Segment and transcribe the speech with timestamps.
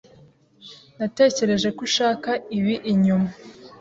[0.97, 3.29] Natekereje ko ushaka ibi inyuma.